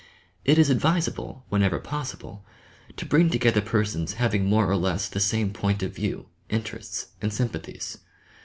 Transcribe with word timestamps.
It 0.43 0.57
is 0.57 0.71
advisable, 0.71 1.45
whenever 1.49 1.77
possible, 1.77 2.43
to 2.97 3.05
bring 3.05 3.29
together 3.29 3.61
persons 3.61 4.13
having 4.13 4.45
more 4.45 4.67
or 4.67 4.75
less 4.75 5.07
the 5.07 5.19
same 5.19 5.53
point 5.53 5.83
of 5.83 5.93
view, 5.95 6.25
interests 6.49 7.09
and 7.21 7.31
sympathies. 7.31 7.99